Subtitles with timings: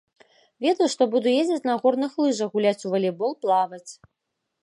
[0.65, 3.85] Ведаю, што буду ездзіць на горных лыжах, гуляць у валейбол, плаваць.